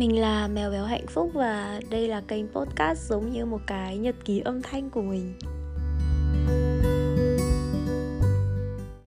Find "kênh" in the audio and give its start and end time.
2.20-2.48